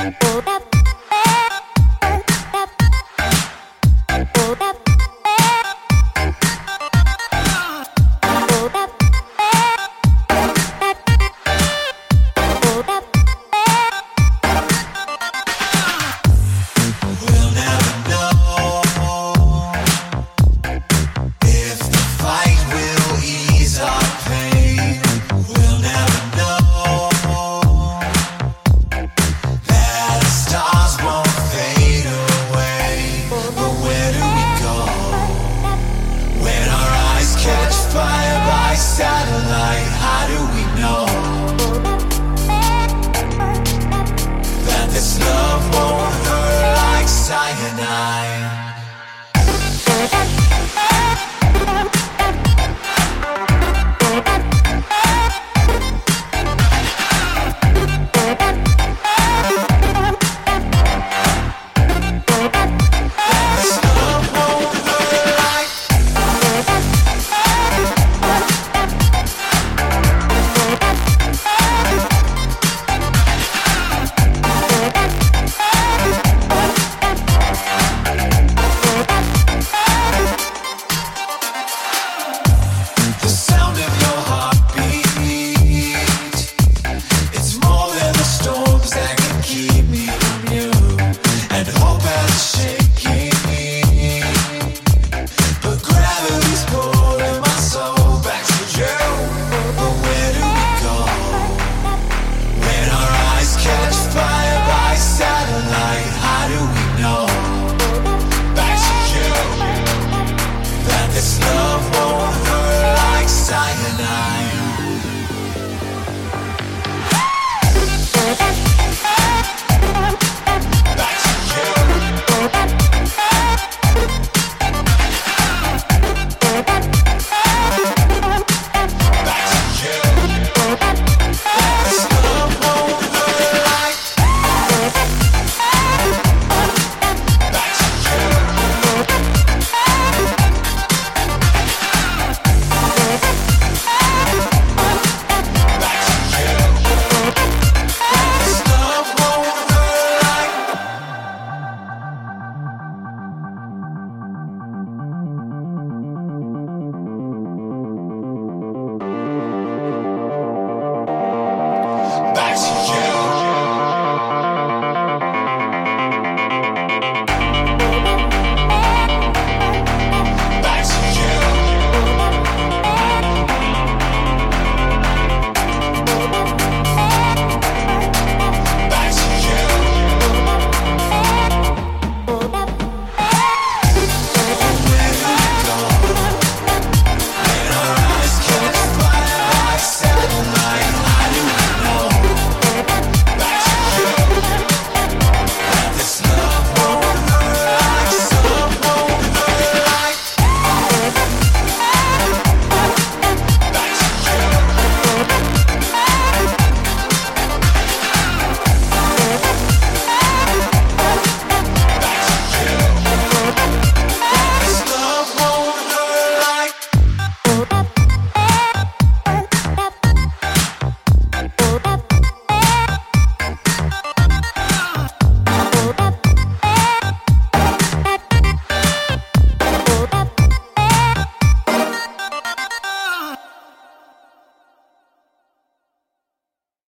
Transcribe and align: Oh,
Oh, 0.00 0.67